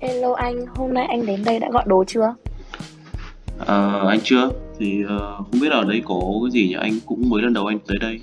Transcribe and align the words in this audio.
Hello 0.00 0.32
anh, 0.32 0.66
hôm 0.66 0.94
nay 0.94 1.06
anh 1.06 1.26
đến 1.26 1.44
đây 1.44 1.58
đã 1.58 1.68
gọi 1.72 1.84
đồ 1.86 2.04
chưa? 2.06 2.34
Ờ, 3.58 4.08
anh 4.08 4.20
chưa. 4.22 4.50
Thì 4.78 5.04
ờ, 5.08 5.36
không 5.36 5.60
biết 5.60 5.72
ở 5.72 5.84
đây 5.84 6.02
có 6.04 6.20
cái 6.42 6.50
gì 6.50 6.68
nhỉ? 6.68 6.76
Anh 6.80 6.92
cũng 7.06 7.30
mới 7.30 7.42
lần 7.42 7.52
đầu 7.52 7.66
anh 7.66 7.78
tới 7.86 7.96
đây. 8.00 8.20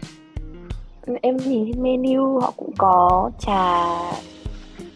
Em 1.21 1.37
nhìn 1.37 1.83
menu 1.83 2.39
họ 2.39 2.53
cũng 2.57 2.73
có 2.77 3.31
trà 3.39 3.85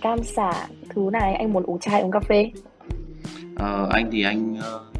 cam 0.01 0.23
xả 0.23 0.67
thứ 0.89 1.09
này. 1.11 1.33
Anh 1.33 1.53
muốn 1.53 1.63
uống 1.63 1.79
chai 1.79 1.91
hay 1.91 2.01
uống 2.01 2.11
cà 2.11 2.19
phê? 2.19 2.51
Ờ, 3.55 3.89
anh 3.91 4.09
thì 4.11 4.23
anh 4.23 4.57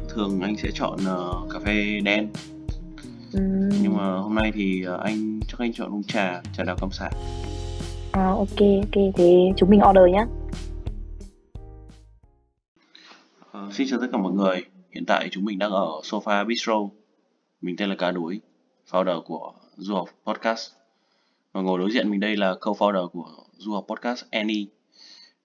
thường 0.08 0.40
anh 0.40 0.56
sẽ 0.56 0.68
chọn 0.74 0.98
ờ, 1.06 1.40
cà 1.52 1.58
phê 1.58 2.00
đen. 2.04 2.28
Ừm, 3.32 3.68
nhưng 3.82 3.96
mà 3.96 4.16
hôm 4.18 4.34
nay 4.34 4.52
thì 4.54 4.84
anh 5.02 5.40
chắc 5.48 5.58
anh 5.58 5.72
chọn 5.72 5.94
uống 5.94 6.02
trà 6.02 6.40
trà 6.56 6.64
đào 6.64 6.76
cam 6.80 6.90
sả 6.90 7.10
à, 8.16 8.26
ok 8.28 8.60
ok 8.82 9.14
thế 9.14 9.52
chúng 9.56 9.70
mình 9.70 9.80
order 9.88 10.04
nhé. 10.12 10.26
Ờ, 13.52 13.68
xin 13.72 13.86
chào 13.90 14.00
tất 14.00 14.06
cả 14.12 14.18
mọi 14.18 14.32
người. 14.32 14.64
Hiện 14.90 15.04
tại 15.06 15.28
chúng 15.30 15.44
mình 15.44 15.58
đang 15.58 15.70
ở 15.70 16.00
Sofa 16.02 16.46
Bistro. 16.46 16.74
Mình 17.60 17.76
tên 17.76 17.88
là 17.88 17.94
Cá 17.96 18.12
Đuối 18.12 18.40
founder 18.90 19.22
của 19.22 19.52
Du 19.76 19.94
học 19.94 20.08
Podcast. 20.26 20.72
Và 21.52 21.60
ngồi 21.60 21.78
đối 21.78 21.90
diện 21.90 22.10
mình 22.10 22.20
đây 22.20 22.36
là 22.36 22.54
co-founder 22.60 23.08
của 23.08 23.30
Du 23.56 23.72
học 23.72 23.84
Podcast 23.88 24.24
Annie. 24.30 24.66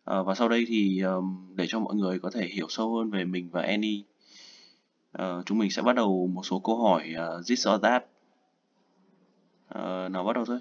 À, 0.06 0.22
và 0.22 0.36
sau 0.36 0.50
đây 0.50 0.66
thì 0.68 1.02
um, 1.02 1.56
để 1.56 1.66
cho 1.68 1.80
mọi 1.80 1.96
người 1.96 2.20
có 2.20 2.30
thể 2.34 2.48
hiểu 2.48 2.66
sâu 2.70 2.96
hơn 2.96 3.10
về 3.10 3.24
mình 3.24 3.50
và 3.52 3.62
Annie 3.62 4.02
ờ, 5.12 5.44
chúng 5.46 5.58
mình 5.58 5.72
sẽ 5.72 5.82
bắt 5.82 5.96
đầu 5.96 6.28
một 6.28 6.46
số 6.46 6.60
câu 6.60 6.78
hỏi 6.84 7.04
uh, 7.16 7.48
this 7.48 7.68
or 7.68 7.82
that. 7.82 8.06
Ờ, 9.68 10.10
nào 10.10 10.24
bắt 10.24 10.34
đầu 10.36 10.46
thôi. 10.46 10.60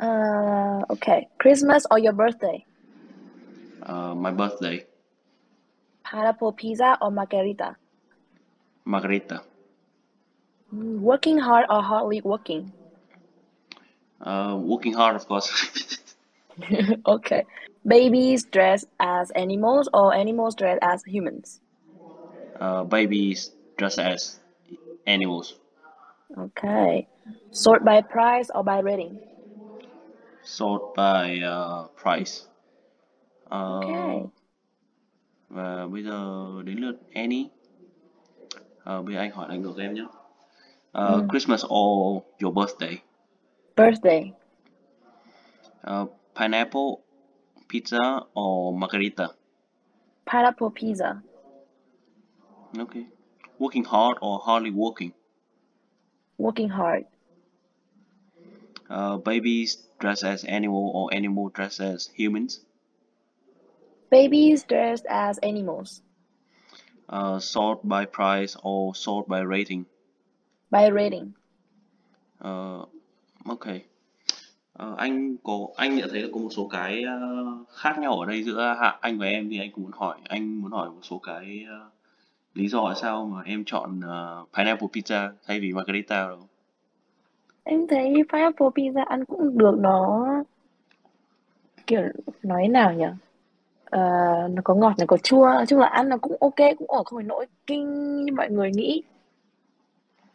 Uh, 0.00 0.82
okay, 0.90 1.28
Christmas 1.38 1.86
or 1.90 1.98
your 1.98 2.12
birthday? 2.12 2.64
Ờ, 3.80 4.14
my 4.14 4.30
birthday 4.32 4.84
Pineapple 6.04 6.52
pizza 6.52 6.96
or 7.02 7.10
margarita? 7.10 7.76
Margarita 8.84 9.44
Mm, 10.72 11.00
working 11.00 11.38
hard 11.38 11.66
or 11.68 11.82
hardly 11.82 12.20
working? 12.22 12.72
Ờ, 14.18 14.54
working 14.66 14.92
hard 14.94 15.16
of 15.16 15.26
course 15.26 15.48
okay. 17.06 17.44
Babies 17.86 18.44
dressed 18.46 18.86
as 19.00 19.30
animals 19.32 19.88
or 19.94 20.12
animals 20.14 20.54
dressed 20.54 20.80
as 20.82 21.02
humans? 21.04 21.60
Ờ, 22.54 22.84
babies 22.84 23.50
dressed 23.76 23.98
as 24.00 24.40
animals 25.06 25.54
Okay. 26.38 27.08
Sort 27.50 27.84
by 27.84 28.00
price 28.02 28.50
or 28.54 28.62
by 28.64 28.78
rating? 28.80 29.20
Sort 30.46 30.82
by 30.96 31.40
uh, 31.42 31.90
price 32.02 32.42
Ờ, 33.44 33.76
Okay. 33.76 34.26
và 35.48 35.86
bây 35.86 36.02
giờ 36.04 36.46
đến 36.64 36.78
lượt 36.78 36.96
Annie 37.14 37.44
Ờ, 38.84 39.02
bây 39.02 39.14
giờ 39.14 39.20
anh 39.20 39.30
hỏi 39.30 39.48
lại 39.48 39.58
ngược 39.58 39.78
em 39.78 39.94
nhé 39.94 40.02
Ờ, 40.92 41.22
Mm. 41.22 41.28
Christmas 41.28 41.64
or 41.66 42.22
your 42.42 42.54
birthday 42.56 42.96
Birthday. 43.76 44.32
Ờ, 45.82 46.06
pineapple 46.40 46.90
pizza 47.68 48.20
or 48.40 48.74
margarita 48.78 49.28
Pineapple 50.26 50.68
pizza. 50.74 51.14
okay 52.78 53.04
working 53.58 53.84
hard 53.84 54.18
or 54.20 54.40
hardly 54.46 54.70
working 54.70 55.10
Working 56.38 56.68
hard. 56.68 57.04
Uh, 58.90 59.16
babies 59.18 59.76
dressed 59.98 60.24
as 60.24 60.44
animal 60.44 60.90
or 60.94 61.14
animal 61.14 61.48
dressed 61.54 61.80
as 61.80 62.10
humans 62.14 62.60
Babies 64.10 64.64
dressed 64.64 65.06
as 65.06 65.38
animals. 65.38 66.02
uh, 67.08 67.38
sort 67.38 67.82
by 67.88 68.04
price 68.04 68.56
or 68.62 68.94
sort 68.94 69.28
by 69.28 69.40
rating 69.40 69.86
By 70.70 70.90
rating. 70.90 71.34
Ờ, 72.38 72.86
ok 73.44 73.66
Ờ, 74.72 74.94
anh 74.98 75.36
có 75.42 75.58
anh 75.76 75.96
nhận 75.96 76.08
thấy 76.12 76.22
là 76.22 76.28
có 76.32 76.38
một 76.40 76.48
số 76.50 76.68
cái 76.68 77.02
ờ, 77.02 77.18
khác 77.74 77.98
nhau 77.98 78.20
ở 78.20 78.26
đây 78.26 78.42
giữa 78.42 78.76
hạ 78.80 78.98
anh 79.00 79.18
và 79.18 79.26
em 79.26 79.48
thì 79.50 79.58
anh 79.58 79.70
cũng 79.72 79.84
muốn 79.84 79.92
hỏi 79.92 80.16
anh 80.24 80.62
muốn 80.62 80.72
hỏi 80.72 80.90
một 80.90 81.00
số 81.02 81.18
cái 81.18 81.64
ờ, 81.68 81.90
lý 82.54 82.68
do 82.68 82.82
tại 82.86 82.96
sao 83.02 83.26
mà 83.26 83.42
em 83.42 83.64
chọn 83.66 84.00
ờ, 84.00 84.44
pineapple 84.56 84.88
pizza 84.92 85.30
thay 85.46 85.60
vì 85.60 85.72
margarita 85.72 86.28
đâu 86.28 86.48
Em 87.68 87.86
thấy 87.86 88.14
pineapple 88.32 88.66
pizza 88.66 89.04
ăn 89.04 89.24
cũng 89.24 89.58
được 89.58 89.74
nó 89.78 90.26
kiểu 91.86 92.02
nói 92.42 92.68
nào 92.68 92.92
nhỉ? 92.92 93.04
Ờ, 93.84 94.00
nó 94.50 94.62
có 94.64 94.74
ngọt, 94.74 94.92
nó 94.98 95.04
có 95.08 95.16
chua. 95.16 95.46
Nói 95.46 95.66
chung 95.66 95.78
là 95.78 95.86
ăn 95.86 96.08
nó 96.08 96.16
cũng 96.16 96.36
ok, 96.40 96.56
cũng 96.78 96.90
ổn, 96.90 97.04
không 97.04 97.16
phải 97.18 97.24
nỗi 97.24 97.46
kinh 97.66 98.16
như 98.24 98.32
mọi 98.32 98.50
người 98.50 98.70
nghĩ. 98.70 99.02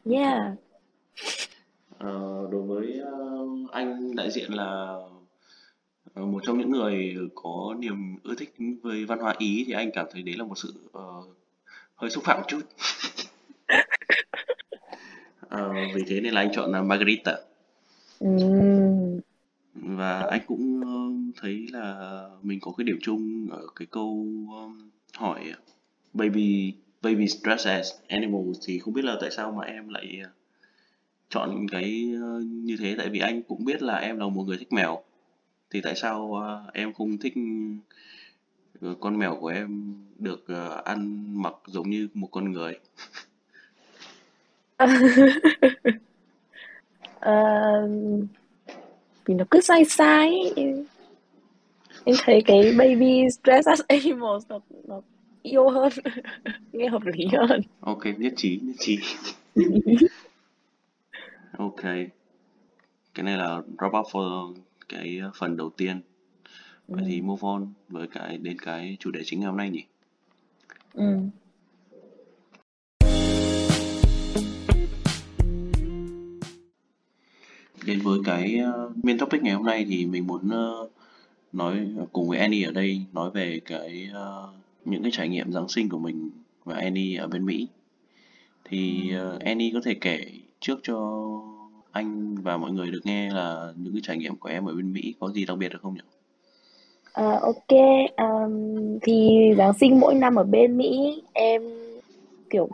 Yeah. 0.05 0.41
Ờ, 1.97 2.47
đối 2.51 2.61
với 2.61 2.99
ờ, 3.05 3.47
anh 3.71 4.15
đại 4.15 4.31
diện 4.31 4.53
là 4.53 4.97
ờ, 6.13 6.25
một 6.25 6.39
trong 6.45 6.57
những 6.57 6.71
người 6.71 7.15
có 7.35 7.75
niềm 7.79 8.15
ưa 8.23 8.35
thích 8.35 8.53
với 8.83 9.05
văn 9.05 9.19
hóa 9.19 9.35
Ý 9.37 9.63
thì 9.67 9.73
anh 9.73 9.91
cảm 9.91 10.05
thấy 10.11 10.21
đấy 10.21 10.35
là 10.37 10.43
một 10.43 10.57
sự 10.57 10.73
ờ, 10.93 11.21
hơi 11.95 12.09
xúc 12.09 12.23
phạm 12.23 12.37
một 12.37 12.45
chút 12.47 12.61
Ờ, 15.51 15.73
vì 15.95 16.03
thế 16.07 16.21
nên 16.21 16.33
là 16.33 16.41
anh 16.41 16.51
chọn 16.53 16.71
là 16.71 16.81
margarita. 16.81 17.37
Ừm, 18.19 19.19
và 19.73 20.19
anh 20.19 20.41
cũng 20.47 20.81
ờ, 20.85 21.31
thấy 21.41 21.67
là 21.71 22.25
mình 22.41 22.59
có 22.59 22.71
cái 22.77 22.85
điểm 22.85 22.97
chung 23.01 23.47
ở 23.51 23.67
cái 23.75 23.85
câu 23.91 24.27
um, 24.49 24.89
hỏi 25.17 25.53
baby 26.13 26.73
baby 27.01 27.27
dressed 27.27 27.67
as 27.67 27.91
animals 28.07 28.57
thì 28.65 28.79
không 28.79 28.93
biết 28.93 29.05
là 29.05 29.17
tại 29.21 29.31
sao 29.31 29.51
mà 29.51 29.65
em 29.65 29.89
lại 29.89 30.19
ờ, 30.23 30.29
chọn 31.29 31.67
cái 31.71 32.11
ờ, 32.21 32.39
như 32.39 32.77
thế. 32.79 32.95
Tại 32.97 33.09
vì 33.09 33.19
anh 33.19 33.41
cũng 33.41 33.65
biết 33.65 33.81
là 33.81 33.95
em 33.95 34.19
là 34.19 34.27
một 34.27 34.43
người 34.43 34.57
thích 34.57 34.73
mèo. 34.73 35.01
Thì 35.69 35.81
tại 35.81 35.95
sao 35.95 36.33
ờ, 36.33 36.71
em 36.73 36.93
không 36.93 37.17
thích 37.17 37.33
ờ, 38.81 38.95
con 38.99 39.19
mèo 39.19 39.37
của 39.41 39.47
em 39.47 39.95
được 40.19 40.47
ờ, 40.47 40.81
ăn 40.85 41.25
mặc 41.41 41.53
giống 41.67 41.89
như 41.89 42.07
một 42.13 42.27
con 42.31 42.51
người 42.51 42.79
Ờ, 47.19 47.31
vì 49.25 49.33
nó 49.33 49.45
cứ 49.51 49.61
sai 49.61 49.85
sai 49.85 50.29
ấy. 50.55 50.85
Em, 52.05 52.15
thấy 52.23 52.41
cái 52.45 52.71
baby 52.77 53.27
dressed 53.43 53.65
as 53.67 53.81
animals 53.87 54.43
nó, 54.49 54.59
nó 54.87 55.01
yêu 55.41 55.69
hơn, 55.69 55.89
nghe 56.73 56.89
hợp 56.89 57.01
lý 57.05 57.25
hơn. 57.37 57.61
ok 57.79 58.05
nhất 58.17 58.33
trí 58.35 58.59
nhất 58.63 58.75
trí 58.79 58.99
ok 61.57 61.81
cái 63.13 63.23
này 63.23 63.37
là 63.37 63.61
wrap 63.77 63.99
up 64.01 64.07
for 64.07 64.53
cái 64.89 65.21
phần 65.39 65.57
đầu 65.57 65.69
tiên 65.69 66.01
vậy 66.87 67.03
thì 67.07 67.19
Ừm, 67.19 67.27
move 67.27 67.41
on 67.47 67.73
với 67.89 68.07
cái 68.07 68.37
đến 68.37 68.57
cái 68.59 68.97
chủ 68.99 69.11
đề 69.11 69.21
chính 69.25 69.39
ngày 69.39 69.47
hôm 69.47 69.57
nay 69.57 69.69
nhỉ 69.69 69.83
ừm. 70.93 71.29
Đến 77.91 77.99
với 78.03 78.19
cái 78.25 78.57
ờ, 78.57 78.89
main 79.03 79.17
topic 79.17 79.43
ngày 79.43 79.53
hôm 79.53 79.65
nay 79.65 79.85
thì 79.89 80.05
mình 80.05 80.27
muốn 80.27 80.49
ờ, 80.49 80.87
nói 81.53 81.87
ờ, 81.97 82.05
cùng 82.13 82.29
với 82.29 82.39
Annie 82.39 82.65
ở 82.65 82.71
đây 82.71 83.01
nói 83.13 83.31
về 83.31 83.59
cái 83.65 84.09
ờ, 84.13 84.49
những 84.85 85.01
cái 85.01 85.11
trải 85.11 85.29
nghiệm 85.29 85.51
Giáng 85.51 85.69
sinh 85.69 85.89
của 85.89 85.97
mình 85.97 86.29
và 86.65 86.75
Annie 86.75 87.17
ở 87.17 87.27
bên 87.27 87.45
Mỹ 87.45 87.67
thì 88.65 89.11
Annie 89.39 89.71
có 89.73 89.79
thể 89.85 89.93
kể 89.93 90.25
trước 90.59 90.79
cho 90.83 91.19
anh 91.91 92.35
và 92.35 92.57
mọi 92.57 92.71
người 92.71 92.91
được 92.91 93.01
nghe 93.03 93.29
là 93.29 93.73
những 93.77 93.93
cái 93.93 94.01
trải 94.03 94.17
nghiệm 94.17 94.35
của 94.35 94.49
em 94.49 94.65
ở 94.65 94.73
bên 94.73 94.93
Mỹ 94.93 95.13
có 95.19 95.31
gì 95.31 95.45
đặc 95.45 95.57
biệt 95.57 95.69
được 95.69 95.79
không 95.81 95.93
nhỉ? 95.93 96.01
À, 97.13 97.39
ok, 97.41 97.79
um, 98.17 98.99
thì 99.01 99.29
Giáng 99.57 99.73
sinh 99.73 99.99
mỗi 99.99 100.15
năm 100.15 100.35
ở 100.35 100.43
bên 100.43 100.77
Mỹ 100.77 101.21
em 101.33 101.61
kiểu 102.49 102.69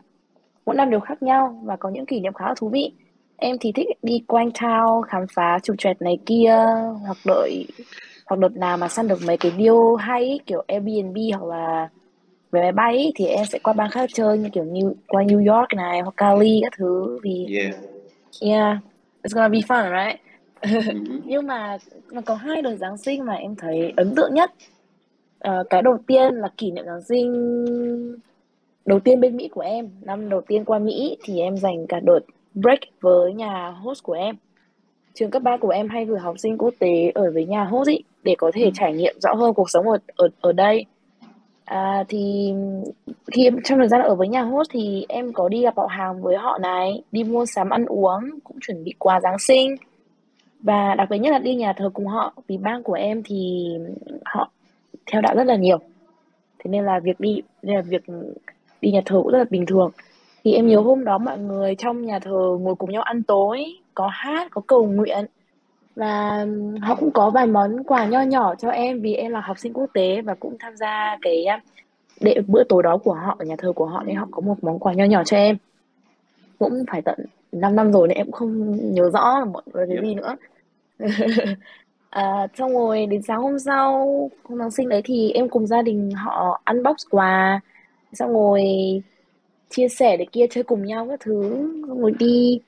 mỗi 0.66 0.76
năm 0.76 0.90
đều 0.90 1.00
khác 1.00 1.24
nhau 1.24 1.62
và 1.64 1.76
có 1.76 1.90
những 1.90 2.06
kỷ 2.06 2.20
niệm 2.20 2.34
khá 2.34 2.48
là 2.48 2.54
thú 2.58 2.70
vị. 2.70 2.92
Em 3.38 3.56
thì 3.62 3.72
thích 3.72 3.88
đi 4.04 4.24
quanh 4.28 4.50
town 4.50 5.02
khám 5.02 5.26
phá 5.34 5.60
trục 5.64 5.76
trẹt 5.80 6.02
này 6.02 6.18
kia 6.26 6.56
hoặc 7.06 7.18
đợi 7.26 7.66
hoặc 8.26 8.40
đợt 8.40 8.56
nào 8.56 8.78
mà 8.78 8.88
săn 8.88 9.08
được 9.08 9.20
mấy 9.28 9.38
cái 9.38 9.52
deal 9.52 9.76
hay 10.00 10.24
ý, 10.24 10.40
kiểu 10.46 10.64
Airbnb 10.68 11.18
hoặc 11.34 11.44
là 11.50 11.90
vé 12.52 12.62
máy 12.62 12.72
bay 12.72 12.98
ý, 12.98 13.12
thì 13.16 13.26
em 13.26 13.46
sẽ 13.46 13.60
qua 13.60 13.74
bang 13.74 13.90
khác 13.90 14.10
chơi 14.14 14.38
như 14.38 14.50
kiểu 14.54 14.64
New, 14.64 14.94
qua 15.08 15.24
New 15.24 15.56
York 15.56 15.74
này 15.74 16.02
hoặc 16.02 16.14
Cali 16.18 16.60
các 16.64 16.74
thứ 16.78 17.20
vì 17.24 17.48
Yeah. 17.60 17.76
yeah 18.42 18.78
it's 19.24 19.34
gonna 19.36 19.50
be 19.50 19.60
fun 19.60 19.84
right 19.90 20.20
Mhm. 20.62 21.22
nhưng 21.26 21.48
mà 21.48 21.78
nó 22.12 22.22
có 22.26 22.36
hai 22.36 22.62
đợt 22.62 22.76
Giáng 22.76 22.98
sinh 22.98 23.26
mà 23.26 23.34
em 23.34 23.56
thấy 23.56 23.94
ấn 23.98 24.16
tượng 24.16 24.34
nhất 24.34 24.52
Ờ, 25.40 25.64
cái 25.70 25.82
đầu 25.82 25.98
tiên 26.08 26.36
là 26.36 26.50
kỷ 26.58 26.72
niệm 26.72 26.86
Giáng 26.86 27.02
sinh 27.02 27.32
đầu 28.86 29.00
tiên 29.00 29.20
bên 29.22 29.38
Mỹ 29.38 29.48
của 29.48 29.62
em 29.62 29.90
năm 30.02 30.30
đầu 30.30 30.42
tiên 30.42 30.66
qua 30.66 30.80
Mỹ 30.80 31.18
thì 31.24 31.40
em 31.40 31.58
dành 31.58 31.88
cả 31.90 32.00
đợt 32.00 32.20
break 32.62 32.80
với 33.02 33.34
nhà 33.34 33.70
host 33.70 34.04
của 34.04 34.14
em 34.14 34.36
trường 35.14 35.32
cấp 35.32 35.44
3 35.44 35.58
của 35.58 35.70
em 35.70 35.90
hay 35.90 36.06
gửi 36.06 36.20
học 36.20 36.40
sinh 36.40 36.58
quốc 36.58 36.74
tế 36.80 37.12
ở 37.16 37.32
với 37.34 37.46
nhà 37.46 37.64
host 37.64 37.90
ý, 37.90 38.04
để 38.24 38.36
có 38.38 38.52
thể 38.54 38.64
ừ. 38.64 38.70
trải 38.74 38.94
nghiệm 38.94 39.16
rõ 39.20 39.34
hơn 39.34 39.54
cuộc 39.54 39.70
sống 39.70 39.90
ở 39.90 39.98
ở 40.16 40.28
ở 40.42 40.52
đây. 40.52 40.86
À, 41.66 42.04
thì 42.08 42.54
khi 43.32 43.44
em 43.44 43.58
trong 43.64 43.80
thời 43.80 43.88
gian 43.88 44.02
ở 44.02 44.16
với 44.16 44.28
nhà 44.28 44.42
host 44.42 44.70
thì 44.72 45.06
em 45.10 45.34
có 45.34 45.50
đi 45.50 45.62
gặp 45.62 45.78
họ 45.78 45.88
hàng 45.90 46.22
với 46.22 46.38
họ 46.38 46.58
này, 46.58 47.02
đi 47.12 47.24
mua 47.24 47.46
sắm 47.46 47.70
ăn 47.70 47.86
uống, 47.86 48.40
cũng 48.44 48.58
chuẩn 48.62 48.84
bị 48.84 48.94
quà 49.00 49.20
Giáng 49.20 49.40
sinh 49.40 49.76
và 50.60 50.96
đặc 50.96 51.10
biệt 51.10 51.18
nhất 51.18 51.32
là 51.32 51.40
đi 51.40 51.56
nhà 51.56 51.74
thờ 51.74 51.90
cùng 51.94 52.08
họ 52.08 52.34
vì 52.48 52.58
bang 52.58 52.84
của 52.84 52.94
em 52.94 53.24
thì 53.26 53.68
họ 54.26 54.52
theo 55.12 55.22
đạo 55.22 55.36
rất 55.36 55.44
là 55.44 55.56
nhiều 55.56 55.78
thế 56.60 56.70
nên 56.70 56.86
là 56.86 57.00
việc 57.00 57.20
đi 57.20 57.42
nên 57.62 57.76
là 57.76 57.82
việc 57.82 58.04
đi 58.82 58.92
nhà 58.92 59.02
thờ 59.06 59.20
cũng 59.24 59.32
rất 59.32 59.38
là 59.38 59.46
bình 59.50 59.66
thường 59.66 59.92
thì 60.48 60.54
em 60.54 60.68
nhớ 60.68 60.80
hôm 60.80 61.04
đó 61.04 61.18
mọi 61.18 61.38
người 61.38 61.76
trong 61.76 62.06
nhà 62.06 62.20
thờ 62.20 62.58
ngồi 62.62 62.76
cùng 62.76 62.92
nhau 62.92 63.02
ăn 63.02 63.24
tối 63.24 63.66
có 63.94 64.08
hát 64.08 64.48
có 64.52 64.62
cầu 64.68 64.86
nguyện. 64.86 65.26
Và 65.96 66.46
họ 66.82 66.96
cũng 66.96 67.12
có 67.12 67.30
vài 67.30 67.48
món 67.48 67.84
quà 67.84 68.06
nho 68.06 68.22
nhỏ 68.22 68.56
cho 68.56 68.70
em 68.70 69.02
vì 69.02 69.14
em 69.14 69.32
là 69.32 69.42
học 69.42 69.60
sinh 69.60 69.74
quốc 69.74 69.90
tế 69.94 70.22
và 70.22 70.36
cũng 70.36 70.58
tham 70.60 70.76
gia 70.76 71.18
cái 71.22 71.46
để 72.20 72.42
bữa 72.48 72.64
tối 72.64 72.84
đó 72.84 72.98
của 72.98 73.14
họ 73.14 73.36
ở 73.40 73.46
nhà 73.46 73.56
thờ 73.58 73.72
của 73.76 73.86
họ 73.86 74.04
nên 74.04 74.16
họ 74.16 74.28
có 74.32 74.42
một 74.42 74.64
món 74.64 74.80
quà 74.80 74.94
nho 74.94 75.06
nhỏ 75.06 75.24
cho 75.24 75.38
em. 75.38 75.58
Cũng 76.60 76.84
phải 76.92 77.02
tận 77.02 77.20
5 77.52 77.76
năm 77.76 77.92
rồi 77.92 78.08
nên 78.08 78.18
em 78.18 78.26
cũng 78.26 78.34
không 78.34 78.78
nhớ 78.94 79.10
rõ 79.10 79.40
là 79.40 79.46
mọi 79.46 79.64
người 79.74 79.88
cái 79.88 79.98
gì 80.04 80.16
nữa. 80.16 80.36
À, 82.10 82.48
xong 82.58 82.74
rồi 82.74 83.06
đến 83.06 83.22
sáng 83.22 83.42
hôm 83.42 83.60
sau 83.60 84.08
hôm 84.44 84.60
Giáng 84.60 84.72
sinh 84.72 84.90
đấy 84.90 85.02
thì 85.06 85.32
em 85.32 85.50
cùng 85.50 85.68
gia 85.68 85.82
đình 85.82 86.12
họ 86.12 86.62
unbox 86.66 86.96
quà. 87.10 87.62
Xong 88.14 88.34
rồi 88.34 88.64
chia 89.70 89.88
sẻ 89.88 90.18
để 90.18 90.26
kia 90.32 90.46
chơi 90.50 90.64
cùng 90.64 90.86
nhau 90.86 91.08
các 91.10 91.20
thứ. 91.20 91.70
Ngồi 91.88 92.12
đi, 92.20 92.60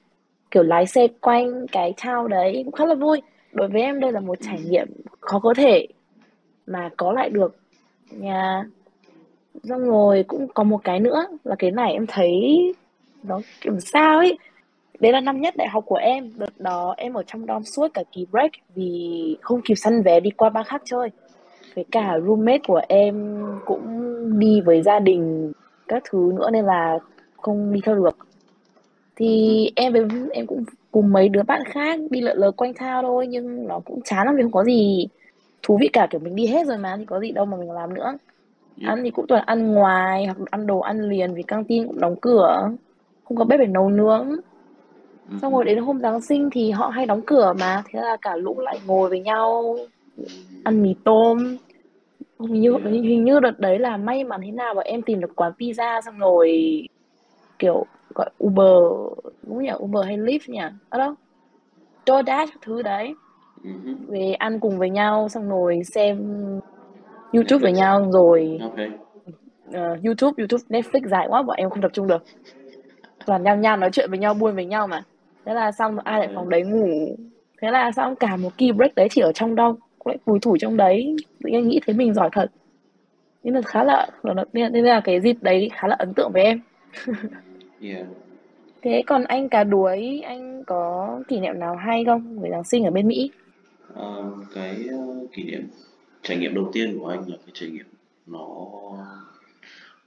kiểu, 0.52 0.64
lái 0.64 0.86
xe 0.86 1.08
quanh 1.22 1.66
cái 1.72 1.94
trao 1.98 2.28
đấy, 2.28 2.62
cũng 2.66 2.74
khá 2.74 2.86
là 2.86 2.96
vui. 2.96 3.22
Đối 3.52 3.68
với 3.68 3.82
em 3.82 4.00
đây 4.00 4.12
là 4.12 4.20
một 4.20 4.38
trải 4.42 4.60
nghiệm 4.70 4.88
khó 5.20 5.40
có 5.40 5.54
thể 5.58 5.88
mà 6.68 6.90
có 6.98 7.12
lại 7.12 7.30
được 7.30 7.56
nhà. 8.12 8.66
xong 9.64 9.82
rồi 9.82 10.24
cũng 10.28 10.48
có 10.48 10.64
một 10.64 10.84
cái 10.84 11.00
nữa 11.00 11.26
là 11.44 11.56
cái 11.60 11.72
này 11.72 11.94
em 11.94 12.06
thấy 12.08 12.58
nó 13.24 13.42
kiểu 13.62 13.80
sao 13.80 14.18
ấy. 14.18 14.38
Đấy 15.00 15.12
là 15.12 15.20
năm 15.22 15.42
nhất 15.42 15.54
đại 15.58 15.68
học 15.68 15.84
của 15.88 15.96
em. 15.96 16.32
Đợt 16.36 16.60
đó 16.60 16.94
em 16.98 17.14
ở 17.14 17.24
trong 17.28 17.46
dorm 17.48 17.64
suốt 17.64 17.88
cả 17.94 18.04
kỳ 18.12 18.26
break 18.32 18.52
vì 18.76 19.38
không 19.42 19.62
kịp 19.62 19.76
săn 19.76 20.02
vé 20.04 20.20
đi 20.20 20.30
qua 20.30 20.50
bang 20.50 20.64
khác 20.64 20.82
chơi. 20.86 21.10
Với 21.76 21.86
cả 21.92 22.20
roommate 22.26 22.62
của 22.68 22.82
em 22.88 23.44
cũng 23.66 23.86
đi 24.40 24.62
với 24.62 24.82
gia 24.82 25.00
đình 25.00 25.52
các 25.90 26.04
thứ 26.10 26.32
nữa 26.36 26.50
nên 26.52 26.66
là 26.66 27.00
không 27.38 27.74
đi 27.74 27.82
theo 27.86 27.96
được. 27.96 28.18
Thì 29.16 29.72
em 29.76 29.94
với 29.94 30.04
em 30.32 30.48
cũng 30.48 30.64
cùng 30.92 31.14
mấy 31.14 31.30
đứa 31.30 31.44
bạn 31.44 31.64
khác 31.66 32.00
đi 32.10 32.22
lượn 32.22 32.38
lờ 32.38 32.52
quanh 32.52 32.74
thao 32.74 33.02
thôi 33.02 33.28
nhưng 33.28 33.68
nó 33.68 33.80
cũng 33.86 34.02
chán 34.02 34.26
lắm 34.26 34.36
vì 34.36 34.44
không 34.44 34.52
có 34.52 34.64
gì 34.64 35.08
thú 35.64 35.78
vị 35.82 35.90
cả 35.94 36.08
kiểu 36.10 36.22
mình 36.22 36.36
đi 36.36 36.48
hết 36.48 36.68
rồi 36.68 36.78
mà 36.78 36.96
thì 36.98 37.06
có 37.06 37.20
gì 37.20 37.32
đâu 37.32 37.46
mà 37.46 37.58
mình 37.58 37.72
làm 37.72 37.94
nữa. 37.94 38.18
Ăn 38.86 39.04
thì 39.04 39.12
cũng 39.12 39.28
toàn 39.28 39.44
ăn 39.46 39.72
ngoài 39.72 40.26
hoặc 40.26 40.38
ăn 40.52 40.68
đồ 40.68 40.80
ăn 40.80 41.10
liền 41.10 41.34
vì 41.34 41.44
căng 41.44 41.64
tin 41.64 41.88
cũng 41.88 42.00
đóng 42.00 42.16
cửa 42.22 42.70
không 43.24 43.38
có 43.38 43.46
bếp 43.46 43.60
để 43.60 43.66
nấu 43.66 43.90
nướng. 43.90 44.36
Xong 45.42 45.54
rồi 45.54 45.66
đến 45.66 45.78
hôm 45.78 46.00
Giáng 46.00 46.22
sinh 46.22 46.50
thì 46.52 46.72
họ 46.72 46.88
hay 46.88 47.06
đóng 47.06 47.22
cửa 47.22 47.54
mà 47.60 47.84
thế 47.90 48.00
là 48.02 48.18
cả 48.22 48.36
lũ 48.36 48.60
lại 48.60 48.80
ngồi 48.86 49.10
với 49.10 49.20
nhau 49.20 49.78
ăn 50.64 50.84
mì 50.84 50.96
tôm 51.04 51.58
hình 52.40 52.62
như 52.62 52.78
hình 52.84 53.24
như 53.24 53.40
đợt 53.40 53.60
đấy 53.60 53.80
là 53.80 53.98
may 53.98 54.24
mắn 54.24 54.42
thế 54.44 54.52
nào 54.52 54.74
mà 54.74 54.82
em 54.82 55.02
tìm 55.02 55.20
được 55.20 55.36
quán 55.36 55.52
pizza 55.58 56.02
xong 56.02 56.20
rồi 56.20 56.82
kiểu 57.60 57.86
gọi 58.16 58.30
Uber 58.44 59.14
đúng 59.44 59.64
nhỉ? 59.64 59.72
Uber 59.78 60.06
hay 60.06 60.18
Lyft 60.18 60.40
nhỉ? 60.48 60.60
Ở 60.90 61.00
đâu 61.00 61.14
DoorDash 62.06 62.54
thứ 62.62 62.82
đấy. 62.82 63.14
Về 64.08 64.34
ăn 64.34 64.60
cùng 64.60 64.80
với 64.80 64.90
nhau 64.90 65.30
xong 65.30 65.50
rồi 65.50 65.82
xem 65.84 66.18
YouTube 67.34 67.64
với 67.64 67.72
nhau 67.72 68.10
rồi. 68.12 68.60
Okay. 68.62 68.90
uh, 69.70 70.04
YouTube 70.04 70.34
YouTube 70.38 70.64
Netflix 70.70 71.08
dài 71.08 71.28
quá 71.30 71.42
bọn 71.42 71.58
em 71.58 71.70
không 71.70 71.82
tập 71.82 71.92
trung 71.94 72.08
được. 72.08 72.24
Toàn 73.26 73.44
nhau 73.44 73.56
nhau 73.58 73.78
nói 73.78 73.90
chuyện 73.94 74.10
với 74.10 74.20
nhau 74.20 74.34
buôn 74.34 74.56
với 74.56 74.66
nhau 74.66 74.88
mà. 74.88 75.04
Thế 75.46 75.54
là 75.54 75.72
xong 75.72 76.00
ai 76.00 76.20
lại 76.20 76.30
phòng 76.36 76.50
đấy 76.50 76.64
ngủ. 76.64 77.16
Thế 77.62 77.72
là 77.72 77.92
xong 77.92 78.16
cả 78.16 78.36
một 78.36 78.58
kỳ 78.58 78.72
break 78.72 78.96
đấy 78.96 79.08
chỉ 79.12 79.22
ở 79.22 79.32
trong 79.32 79.56
cũng 79.56 79.76
lại 80.10 80.18
vùi 80.26 80.40
thủ 80.40 80.58
trong 80.58 80.78
đấy. 80.78 81.16
Tự 81.44 81.50
nhiên 81.50 81.68
nghĩ 81.68 81.80
thấy 81.86 81.96
mình 81.96 82.14
giỏi 82.14 82.30
thật. 82.32 82.52
Nên 83.44 83.54
là 83.54 83.62
khá 83.62 83.84
là 83.84 84.08
nên 84.54 84.86
là 84.86 85.02
cái 85.04 85.22
dịp 85.22 85.38
đấy 85.42 85.70
khá 85.74 85.88
là 85.88 85.96
ấn 86.00 86.14
tượng 86.14 86.32
với 86.34 86.44
em. 86.44 86.62
Yeah. 87.82 88.06
thế 88.82 89.04
còn 89.08 89.24
anh 89.24 89.50
cả 89.50 89.64
đuối 89.64 90.22
anh 90.26 90.64
có 90.64 91.20
kỷ 91.28 91.40
niệm 91.40 91.60
nào 91.60 91.76
hay 91.76 92.06
không 92.06 92.40
về 92.40 92.50
giáng 92.52 92.64
sinh 92.64 92.84
ở 92.84 92.92
bên 92.92 93.08
mỹ? 93.08 93.32
Uh, 93.94 94.00
cái 94.56 94.86
uh, 94.96 95.32
kỷ 95.34 95.44
niệm 95.44 95.68
trải 96.22 96.38
nghiệm 96.38 96.56
đầu 96.56 96.70
tiên 96.74 97.00
của 97.00 97.08
anh 97.08 97.20
là 97.20 97.38
cái 97.46 97.52
trải 97.54 97.70
nghiệm 97.70 97.86
nó 98.28 98.48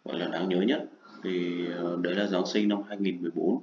gọi 0.05 0.19
là 0.19 0.29
đáng 0.29 0.49
nhớ 0.49 0.61
nhất. 0.61 0.85
Thì 1.25 1.65
uh, 1.95 2.01
đấy 2.01 2.15
là 2.15 2.27
giáng 2.27 2.47
sinh 2.47 2.69
năm 2.69 2.79
2014 2.89 3.59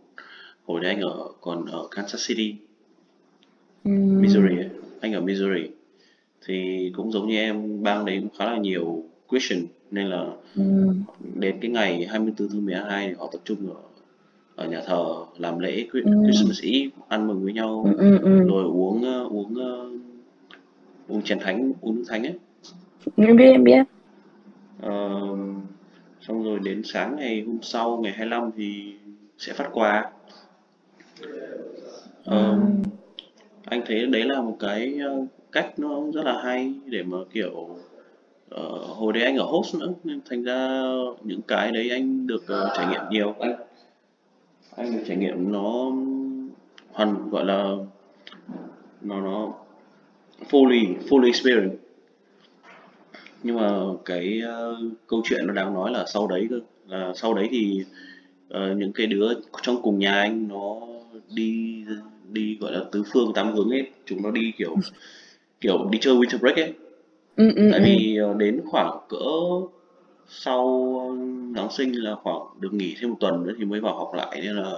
hồi 0.66 0.82
đấy 0.82 0.94
anh 0.94 1.02
ở 1.02 1.28
còn 1.42 1.66
ở 1.66 1.88
Kansas 1.92 2.28
City. 2.28 2.56
Missouri 3.84 4.58
ấy. 4.58 4.70
anh 5.02 5.14
ở 5.14 5.22
Missouri 5.22 5.70
thì 6.46 6.92
cũng 6.96 7.12
giống 7.12 7.28
như 7.28 7.38
em 7.38 7.84
bang 7.84 8.06
đấy 8.06 8.18
cũng 8.22 8.30
khá 8.40 8.46
là 8.46 8.58
nhiều 8.58 9.04
Christian 9.30 9.66
nên 9.92 10.08
là 10.08 10.26
Ừm. 10.56 11.04
đến 11.36 11.58
cái 11.62 11.72
ngày 11.72 12.06
24 12.10 12.50
tháng 12.50 12.66
12 12.66 13.08
thì 13.08 13.14
họ 13.14 13.30
tập 13.32 13.42
trung 13.46 13.74
ở 13.74 13.82
ở 14.56 14.68
nhà 14.70 14.82
thờ 14.86 15.06
làm 15.38 15.60
lễ 15.60 15.88
Ừm. 15.94 16.24
Christmas 16.24 16.62
Eve 16.64 16.90
ăn 17.08 17.28
mừng 17.28 17.44
với 17.44 17.54
nhau 17.54 17.84
Ừm, 17.98 17.98
ừm, 18.12 18.22
ừm. 18.22 18.48
rồi 18.48 18.64
uống 18.64 19.04
ờ, 19.04 19.24
uống 19.24 19.56
ờ, 19.56 19.90
uống 21.08 21.22
chén 21.24 21.40
thánh 21.40 21.74
uống 21.82 21.96
nước 21.96 22.04
thánh 22.08 22.24
ấy 22.24 22.34
Em 23.18 23.36
biết 23.36 23.52
em 23.52 23.64
biết 23.64 23.84
Ờ, 24.82 25.20
xong 26.22 26.44
rồi 26.44 26.60
đến 26.60 26.82
sáng 26.86 27.16
ngày 27.16 27.44
hôm 27.48 27.58
sau 27.62 27.98
ngày 28.04 28.14
25 28.14 28.52
thì 28.58 28.94
sẽ 29.38 29.54
phát 29.54 29.70
quà 29.74 30.12
Ờ, 32.24 32.50
Ừm. 32.52 32.84
anh 33.66 33.82
thấy 33.86 34.06
đấy 34.06 34.24
là 34.24 34.42
một 34.42 34.58
cái 34.60 34.98
ờ, 35.06 35.26
cách 35.52 35.80
nó 35.80 36.02
rất 36.14 36.24
là 36.24 36.42
hay 36.42 36.74
để 36.86 37.04
mà 37.04 37.18
kiểu 37.34 37.52
uh, 38.56 38.82
hồi 38.98 39.14
đấy 39.14 39.24
anh 39.24 39.38
ở 39.38 39.46
host 39.46 39.76
nữa 39.76 39.94
nên 40.04 40.22
thành 40.30 40.44
ra 40.44 40.82
những 41.24 41.42
cái 41.42 41.72
đấy 41.72 41.90
anh 41.90 42.28
được 42.28 42.44
uh, 42.44 42.70
trải 42.78 42.88
nghiệm 42.92 43.02
nhiều. 43.10 43.36
Anh 43.40 43.56
anh 44.76 44.92
được 44.92 45.04
trải 45.08 45.18
nghiệm 45.18 45.52
nó 45.52 45.92
hoàn 46.92 47.30
gọi 47.30 47.46
là 47.46 47.76
nó 49.02 49.22
nó 49.22 49.54
fully 50.50 50.96
fully 51.10 51.26
experience. 51.26 51.76
Nhưng 53.44 53.56
mà 53.56 53.80
cái 54.06 54.42
uh, 54.44 54.94
câu 55.08 55.22
chuyện 55.26 55.48
nó 55.48 55.54
đáng 55.54 55.74
nói 55.74 55.92
là 55.92 56.06
sau 56.08 56.28
đấy 56.28 56.48
cơ 56.50 56.60
là 56.88 57.14
sau 57.16 57.34
đấy 57.34 57.48
thì 57.52 57.86
uh, 58.54 58.78
những 58.78 58.94
cái 58.94 59.08
đứa 59.08 59.34
trong 59.62 59.82
cùng 59.82 60.00
nhà 60.00 60.14
anh 60.14 60.48
nó 60.48 60.80
đi 61.30 61.86
đi 62.32 62.58
gọi 62.62 62.72
là 62.72 62.80
tứ 62.92 63.04
phương 63.14 63.34
tám 63.34 63.54
hướng 63.56 63.70
hết 63.70 63.84
chúng 64.06 64.22
nó 64.22 64.32
đi 64.32 64.54
kiểu 64.58 64.76
kiểu 65.62 65.88
đi 65.92 65.98
chơi 66.02 66.14
winter 66.16 66.38
break 66.40 66.56
ấy 66.56 66.74
Ừm, 67.36 67.56
ừm, 67.56 67.72
tại 67.72 67.80
ừm. 67.80 67.84
vì 67.84 68.18
ờ, 68.18 68.34
đến 68.34 68.62
khoảng 68.66 68.98
cỡ 69.10 69.26
sau 70.28 70.66
Giáng 71.56 71.72
sinh 71.72 71.92
là 72.04 72.16
khoảng 72.16 72.40
được 72.60 72.74
nghỉ 72.74 72.96
thêm 73.00 73.10
một 73.10 73.18
tuần 73.20 73.44
nữa 73.44 73.54
thì 73.58 73.66
mới 73.66 73.80
vào 73.80 73.98
học 73.98 74.12
lại 74.14 74.40
nên 74.44 74.56
là 74.56 74.72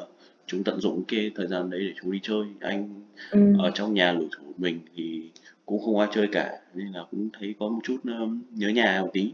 chúng 0.47 0.63
tận 0.63 0.79
dụng 0.79 1.03
cái 1.07 1.31
thời 1.35 1.47
gian 1.47 1.69
đấy 1.69 1.79
để 1.79 1.93
chúng 2.01 2.11
đi 2.11 2.19
chơi 2.23 2.43
anh 2.59 3.01
Ừm. 3.31 3.57
ở 3.57 3.71
trong 3.73 3.93
nhà 3.93 4.11
lủi 4.11 4.27
một 4.45 4.53
mình 4.57 4.79
thì 4.95 5.29
cũng 5.65 5.81
không 5.85 5.99
ai 5.99 6.07
chơi 6.13 6.27
cả 6.27 6.51
nên 6.73 6.87
là 6.87 7.03
cũng 7.11 7.29
thấy 7.39 7.55
có 7.59 7.67
một 7.69 7.79
chút 7.83 7.97
ờ, 8.07 8.27
nhớ 8.55 8.69
nhà 8.69 8.99
một 9.01 9.09
tí 9.13 9.31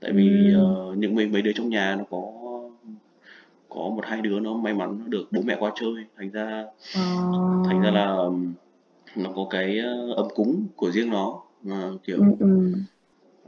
tại 0.00 0.12
vì 0.12 0.52
Ừm. 0.54 0.64
ờ, 0.64 0.94
những 0.96 1.14
mấy 1.14 1.26
mấy 1.26 1.42
đứa 1.42 1.52
trong 1.54 1.68
nhà 1.68 1.96
nó 1.98 2.04
có 2.10 2.22
có 3.68 3.80
một 3.80 4.04
hai 4.06 4.20
đứa 4.22 4.40
nó 4.40 4.54
may 4.54 4.74
mắn 4.74 4.98
nó 5.00 5.04
được 5.08 5.24
bố 5.30 5.40
mẹ 5.44 5.56
qua 5.58 5.72
chơi 5.80 5.94
thành 6.16 6.30
ra 6.30 6.64
Ờ. 6.94 7.02
thành 7.68 7.80
ra 7.80 7.90
là 7.90 8.16
nó 9.16 9.32
có 9.36 9.46
cái 9.50 9.78
ờ, 9.78 10.14
ấm 10.16 10.28
cúng 10.34 10.66
của 10.76 10.90
riêng 10.90 11.10
nó 11.10 11.42
mà 11.62 11.90
kiểu 12.04 12.20
Ừm, 12.20 12.36
ừm. 12.40 12.86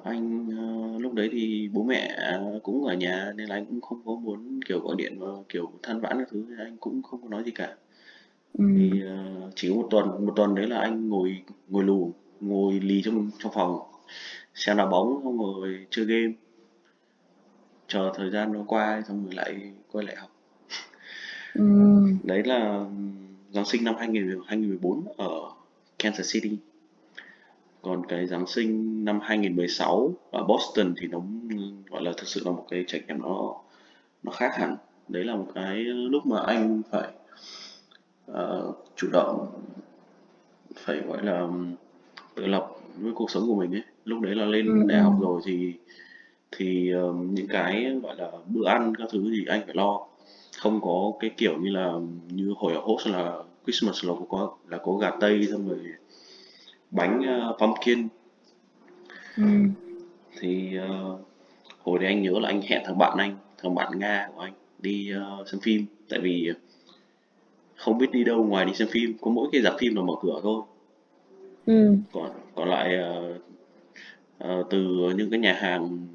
anh 0.04 0.48
ờ, 0.58 0.98
lúc 0.98 1.14
đấy 1.14 1.28
thì 1.32 1.68
bố 1.72 1.82
mẹ 1.84 2.16
cũng 2.62 2.84
ở 2.84 2.94
nhà 2.94 3.32
nên 3.36 3.48
là 3.48 3.54
anh 3.54 3.66
cũng 3.66 3.80
không 3.80 4.00
có 4.06 4.14
muốn 4.16 4.60
kiểu 4.68 4.80
gọi 4.80 4.96
điện 4.98 5.18
và 5.18 5.28
kiểu 5.48 5.72
than 5.82 6.00
vãn 6.00 6.18
các 6.18 6.28
thứ 6.30 6.44
anh 6.58 6.76
cũng 6.76 7.02
không 7.02 7.22
có 7.22 7.28
nói 7.28 7.42
gì 7.44 7.50
cả 7.50 7.76
thì 8.74 8.90
Ừm. 8.90 9.00
ờ, 9.06 9.50
chỉ 9.56 9.68
có 9.70 9.74
một 9.76 9.88
tuần 9.90 10.26
một 10.26 10.32
tuần 10.36 10.54
đấy 10.54 10.66
là 10.66 10.78
anh 10.80 11.08
ngồi 11.08 11.42
ngồi 11.68 11.84
lù 11.84 12.12
ngồi 12.40 12.80
lì 12.80 13.02
trong 13.04 13.30
trong 13.38 13.52
phòng 13.54 13.78
xem 14.54 14.76
đá 14.76 14.86
bóng 14.86 15.20
xong 15.24 15.38
rồi 15.38 15.86
chơi 15.90 16.04
game 16.06 16.32
chờ 17.88 18.12
thời 18.14 18.30
gian 18.30 18.52
nó 18.52 18.64
qua 18.66 19.02
xong 19.08 19.24
rồi 19.24 19.34
lại 19.34 19.72
quay 19.92 20.06
lại 20.06 20.16
học 20.16 20.30
Ừm. 21.54 22.18
đấy 22.22 22.42
là 22.44 22.84
Giáng 23.50 23.64
sinh 23.64 23.84
năm 23.84 23.94
2000 23.98 24.40
2014 24.46 25.04
ở 25.16 25.28
Kansas 25.98 26.32
City. 26.34 26.56
Còn 27.82 28.06
cái 28.06 28.26
Giáng 28.26 28.46
sinh 28.46 29.04
năm 29.04 29.20
2016 29.22 30.12
ở 30.30 30.44
Boston 30.44 30.94
thì 30.96 31.06
nó 31.08 31.20
gọi 31.90 32.02
là 32.02 32.12
thực 32.16 32.28
sự 32.28 32.42
là 32.44 32.50
một 32.50 32.66
cái 32.70 32.84
trải 32.86 33.02
nghiệm 33.08 33.22
nó 33.22 33.54
nó 34.22 34.32
khác 34.32 34.52
hẳn. 34.54 34.76
Đấy 35.08 35.24
là 35.24 35.36
một 35.36 35.46
cái 35.54 35.76
lúc 35.84 36.26
mà 36.26 36.40
anh 36.40 36.82
phải 36.90 37.08
ờ, 38.26 38.72
chủ 38.96 39.08
động 39.12 39.62
phải 40.74 41.00
gọi 41.00 41.24
là 41.24 41.48
tự 42.34 42.46
lập 42.46 42.68
với 42.98 43.12
cuộc 43.14 43.30
sống 43.30 43.46
của 43.46 43.54
mình 43.54 43.74
ấy. 43.74 43.82
Lúc 44.04 44.20
đấy 44.20 44.34
là 44.34 44.44
ừ, 44.44 44.50
lên 44.50 44.86
đại 44.86 44.98
ừ, 44.98 45.02
học 45.02 45.14
rồi 45.20 45.40
thì 45.44 45.72
thì 46.52 46.92
ờm, 46.92 47.34
những 47.34 47.48
cái 47.48 47.98
gọi 48.02 48.16
là 48.16 48.30
bữa 48.46 48.68
ăn 48.68 48.92
các 48.98 49.08
thứ 49.12 49.32
thì 49.36 49.44
anh 49.48 49.62
phải 49.66 49.74
lo 49.74 50.06
không 50.58 50.80
có 50.80 51.12
cái 51.20 51.30
kiểu 51.36 51.58
như 51.58 51.70
là 51.70 51.92
như 52.30 52.54
hồi 52.56 52.74
ở 52.74 52.80
host 52.80 53.06
là 53.06 53.36
Christmas 53.64 54.04
là 54.04 54.12
có 54.28 54.56
là 54.68 54.78
có 54.78 54.92
gà 54.92 55.10
tây 55.20 55.46
xong 55.50 55.68
rồi 55.68 55.78
bánh 56.90 57.22
ờ, 57.26 57.56
pumpkin. 57.60 58.08
Ừ, 59.36 59.42
thì 60.40 60.76
ờ, 60.76 61.18
hồi 61.78 61.98
đấy 61.98 62.08
anh 62.08 62.22
nhớ 62.22 62.30
là 62.40 62.48
anh 62.48 62.62
hẹn 62.62 62.82
thằng 62.84 62.98
bạn 62.98 63.18
anh 63.18 63.36
thằng 63.58 63.74
bạn 63.74 63.98
Nga 63.98 64.28
của 64.34 64.40
anh 64.40 64.52
đi 64.78 65.10
ờ, 65.10 65.44
xem 65.52 65.60
phim. 65.60 65.86
Tại 66.08 66.20
vì 66.20 66.52
không 67.76 67.98
biết 67.98 68.10
đi 68.12 68.24
đâu 68.24 68.44
ngoài 68.44 68.64
đi 68.64 68.74
xem 68.74 68.88
phim 68.90 69.16
có 69.20 69.30
mỗi 69.30 69.48
cái 69.52 69.62
rạp 69.62 69.74
phim 69.78 69.94
là 69.94 70.02
mở 70.02 70.14
cửa 70.22 70.40
thôi. 70.42 70.62
Ừ, 71.66 71.96
còn 72.12 72.30
còn 72.54 72.68
lại 72.68 72.96
ờ, 72.96 73.38
ờ, 74.38 74.64
từ 74.70 75.10
những 75.16 75.30
cái 75.30 75.40
nhà 75.40 75.52
hàng 75.52 76.06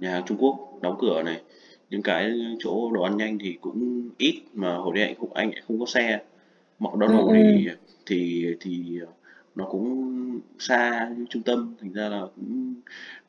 nhà 0.00 0.10
hàng 0.10 0.22
Trung 0.26 0.38
Quốc 0.40 0.78
đóng 0.82 0.96
cửa 1.00 1.22
này 1.22 1.40
những 1.90 2.02
cái 2.02 2.32
chỗ 2.58 2.90
đồ 2.90 3.02
ăn 3.02 3.16
nhanh 3.16 3.38
thì 3.38 3.58
cũng 3.60 4.08
ít 4.18 4.42
mà 4.54 4.76
hồi 4.76 4.96
đấy 4.96 5.04
anh 5.06 5.14
không 5.14 5.32
anh 5.32 5.50
lại 5.50 5.62
không 5.66 5.80
có 5.80 5.86
xe. 5.86 6.22
Ừ, 6.80 6.84
McDonald's 6.84 7.28
ừ, 7.28 7.34
thì 7.34 7.68
thì 8.06 8.54
thì 8.60 9.00
nó 9.54 9.64
cũng 9.64 10.40
xa 10.58 11.10
trung 11.30 11.42
tâm 11.42 11.74
thành 11.80 11.92
ra 11.92 12.08
là 12.08 12.22
cũng 12.36 12.74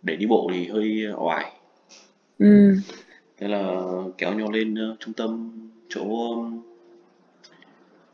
để 0.02 0.16
đi 0.16 0.26
bộ 0.26 0.50
thì 0.54 0.68
hơi 0.68 1.06
oải. 1.18 1.52
Ừ, 2.40 2.76
thế 3.38 3.48
là 3.48 3.82
kéo 4.18 4.34
nhau 4.34 4.52
lên 4.52 4.76
ờ, 4.76 4.96
trung 5.00 5.14
tâm 5.14 5.52
chỗ 5.90 6.06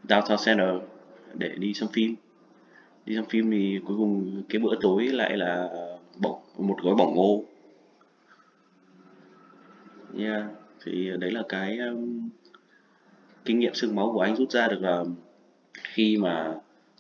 downtown 0.08 0.46
center 0.46 0.70
để 1.34 1.50
đi 1.58 1.74
xem 1.74 1.90
phim. 1.94 2.16
Đi 3.06 3.16
xem 3.16 3.26
phim 3.26 3.52
thì 3.52 3.80
cuối 3.86 3.98
cùng 3.98 4.44
cái 4.50 4.60
bữa 4.60 4.76
tối 4.82 5.08
lại 5.08 5.38
là 5.38 5.70
bỏng 6.18 6.42
một 6.58 6.78
gói 6.84 6.96
bỏng 6.96 7.16
ngô 7.16 7.44
yeah. 10.18 10.44
thì 10.84 11.12
đấy 11.20 11.32
là 11.32 11.44
cái 11.50 11.78
um, 11.78 12.30
kinh 13.46 13.60
nghiệm 13.60 13.74
xương 13.74 13.96
máu 13.96 14.12
của 14.14 14.22
anh 14.22 14.36
rút 14.36 14.52
ra 14.52 14.68
được 14.68 14.82
là 14.82 15.04
khi 15.84 16.18
mà 16.18 16.56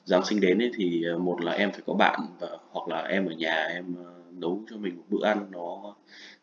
Giáng 0.05 0.25
sinh 0.25 0.41
đến 0.41 0.61
ấy, 0.61 0.71
thì 0.75 1.03
ờ, 1.03 1.17
một 1.17 1.41
là 1.41 1.51
em 1.51 1.71
phải 1.71 1.81
có 1.85 1.93
bạn 1.93 2.19
và 2.39 2.47
hoặc 2.71 2.87
là 2.87 3.01
em 3.01 3.25
ở 3.25 3.31
nhà 3.31 3.55
em 3.55 3.95
ờ, 4.05 4.13
nấu 4.31 4.61
cho 4.69 4.77
mình 4.77 4.97
một 4.97 5.03
bữa 5.09 5.25
ăn 5.25 5.47
nó 5.51 5.95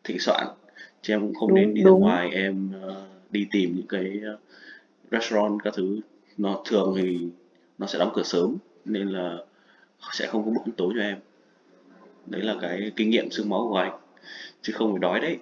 thịnh 0.03 0.19
soạn. 0.19 0.47
Chứ 1.01 1.13
em 1.13 1.21
cũng 1.21 1.33
không 1.33 1.55
nên 1.55 1.73
đi 1.73 1.81
đúng 1.81 1.85
ra 1.85 1.89
đúng. 1.91 2.01
ngoài 2.01 2.29
em 2.29 2.71
ờ, 2.81 3.07
đi 3.31 3.47
tìm 3.51 3.75
những 3.75 3.87
cái 3.87 4.21
restaurant 5.11 5.59
các 5.63 5.73
thứ. 5.77 5.99
Nó 6.37 6.63
thường 6.65 6.93
thì 6.97 7.19
nó 7.77 7.87
sẽ 7.87 7.99
đóng 7.99 8.11
cửa 8.13 8.23
sớm 8.23 8.57
nên 8.85 9.07
là 9.07 9.37
sẽ 10.11 10.27
không 10.27 10.45
có 10.45 10.51
bữa 10.51 10.61
ăn 10.65 10.71
tối 10.77 10.93
cho 10.95 11.01
em. 11.01 11.17
Đấy 12.25 12.41
là 12.41 12.55
cái 12.61 12.91
kinh 12.95 13.09
nghiệm 13.09 13.31
xương 13.31 13.49
máu 13.49 13.67
của 13.69 13.77
anh 13.77 13.99
chứ 14.61 14.73
không 14.73 14.91
phải 14.91 14.99
đói 14.99 15.19
đấy 15.19 15.37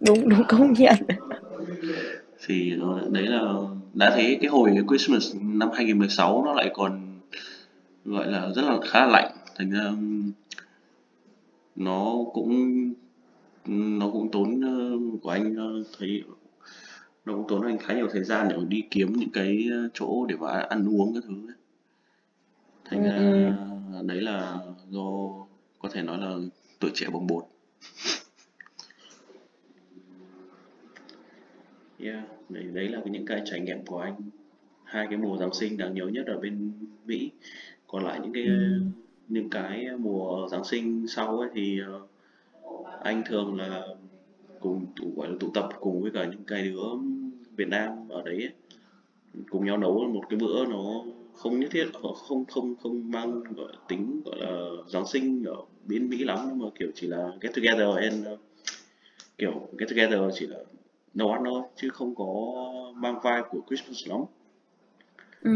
đúng 0.00 0.28
đúng 0.28 0.42
công 0.48 0.72
nhận. 0.72 0.94
Thì 2.46 2.72
đấy 3.10 3.26
là 3.26 3.54
đã 3.94 4.10
thấy 4.14 4.38
cái 4.40 4.50
hồi 4.50 4.76
Christmas 4.88 5.36
năm 5.42 5.68
2016 5.74 6.44
nó 6.44 6.52
lại 6.52 6.70
còn 6.74 7.18
gọi 8.04 8.26
là 8.26 8.48
rất 8.56 8.62
là 8.62 8.78
khá 8.88 9.00
là 9.00 9.06
lạnh. 9.06 9.30
Thành 9.56 9.70
ra 9.70 9.92
nó 11.76 12.14
cũng 12.32 12.92
nó 13.66 14.10
cũng 14.10 14.30
tốn 14.30 14.60
ờ, 14.60 14.98
của 15.22 15.30
anh 15.30 15.54
ờ, 15.56 15.84
thấy 15.98 16.22
nó 17.24 17.32
cũng 17.32 17.44
tốn 17.48 17.62
anh 17.62 17.78
khá 17.78 17.94
nhiều 17.94 18.08
thời 18.12 18.24
gian 18.24 18.48
để 18.50 18.56
đi 18.68 18.82
kiếm 18.90 19.12
những 19.12 19.30
cái 19.30 19.68
ờ, 19.72 19.88
chỗ 19.94 20.26
để 20.28 20.36
mà 20.36 20.50
ăn 20.50 20.88
uống 20.88 21.14
các 21.14 21.24
thứ 21.28 21.34
ừ, 21.34 21.52
thành 22.84 23.02
ra 23.04 23.16
ừ, 23.16 24.02
đấy 24.06 24.20
là 24.20 24.58
do 24.90 25.00
có 25.78 25.88
thể 25.92 26.02
nói 26.02 26.18
là 26.18 26.34
tuổi 26.78 26.90
trẻ 26.94 27.06
bồng 27.12 27.26
bột 27.26 27.44
yeah. 32.02 32.24
Đấy, 32.48 32.64
đấy 32.72 32.88
là 32.88 33.00
những 33.04 33.26
cái 33.26 33.42
trải 33.44 33.60
nghiệm 33.60 33.84
của 33.86 33.98
anh. 33.98 34.14
Hai 34.84 35.06
cái 35.06 35.18
mùa 35.18 35.36
Giáng 35.36 35.54
sinh 35.54 35.76
đáng 35.76 35.94
nhớ 35.94 36.06
nhất 36.06 36.26
ở 36.26 36.38
bên 36.38 36.72
Mỹ. 37.06 37.30
Còn 37.86 38.04
lại 38.04 38.20
những 38.22 38.32
cái 38.32 38.44
ừ, 38.44 38.80
những 39.28 39.50
cái 39.50 39.86
mùa 39.98 40.48
Giáng 40.50 40.64
sinh 40.64 41.06
sau 41.08 41.38
ấy 41.38 41.48
thì 41.54 41.80
ờ, 41.86 42.00
anh 43.02 43.22
thường 43.26 43.56
là 43.56 43.82
cùng 44.60 44.86
tụ 44.96 45.12
gọi 45.16 45.28
là 45.28 45.34
tụ 45.40 45.50
tập 45.54 45.68
cùng 45.80 46.02
với 46.02 46.10
cả 46.10 46.24
những 46.24 46.44
cái 46.46 46.62
đứa 46.62 46.82
Việt 47.56 47.68
Nam 47.68 48.08
ở 48.08 48.22
đấy 48.22 48.36
ấy, 48.36 48.52
cùng 49.50 49.66
nhau 49.66 49.78
nấu 49.78 50.08
một 50.14 50.22
cái 50.30 50.38
bữa 50.38 50.66
nó 50.66 51.04
không 51.34 51.60
nhất 51.60 51.70
thiết 51.72 51.86
không 52.24 52.44
không 52.48 52.74
không 52.76 53.10
mang 53.10 53.42
gọi 53.56 53.72
tính 53.88 54.20
gọi 54.24 54.36
là 54.38 54.68
Giáng 54.88 55.06
sinh 55.06 55.44
ở 55.44 55.56
bên 55.86 56.08
Mỹ 56.08 56.24
lắm 56.24 56.38
nhưng 56.48 56.58
mà 56.58 56.66
kiểu 56.78 56.88
chỉ 56.94 57.06
là 57.06 57.32
get 57.40 57.54
together 57.54 57.96
and 57.96 58.26
uh, 58.32 58.40
kiểu 59.38 59.68
get 59.78 59.88
together 59.88 60.20
chỉ 60.34 60.46
là 60.46 60.58
nấu 61.14 61.32
ăn 61.32 61.42
thôi 61.44 61.62
chứ 61.76 61.88
không 61.88 62.14
có 62.14 62.26
mang 62.94 63.20
vibe 63.24 63.48
của 63.50 63.60
Christmas 63.68 64.08
lắm. 64.08 64.20
Ừ, 65.42 65.50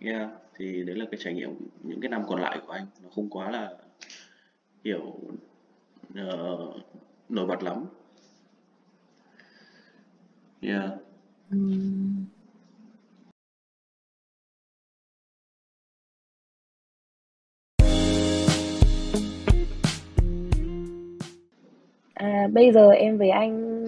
yeah 0.00 0.30
thì 0.56 0.82
đấy 0.84 0.96
là 0.96 1.04
cái 1.10 1.20
trải 1.24 1.34
nghiệm 1.34 1.50
những 1.82 2.00
cái 2.00 2.08
năm 2.08 2.22
còn 2.28 2.40
lại 2.40 2.60
của 2.66 2.72
anh. 2.72 2.86
Nó 3.02 3.08
không 3.14 3.30
quá 3.30 3.50
là 3.50 3.72
kiểu 4.84 5.14
ờ, 6.14 6.58
nổi 7.28 7.46
bật 7.46 7.62
lắm. 7.62 7.84
Yeah. 10.60 10.90
Ừ. 11.50 11.56
bây 22.54 22.72
giờ 22.72 22.90
em 22.90 23.18
với 23.18 23.30
anh 23.30 23.84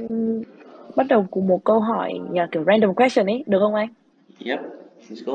bắt 0.97 1.07
đầu 1.09 1.27
cùng 1.31 1.47
một 1.47 1.65
câu 1.65 1.81
hỏi 1.81 2.13
nhà 2.33 2.49
kiểu 2.53 2.65
random 2.65 2.95
question 2.95 3.27
ấy, 3.27 3.45
được 3.47 3.59
không 3.61 3.75
anh? 3.75 3.89
yep 4.45 4.61
let's 5.11 5.25
go 5.27 5.33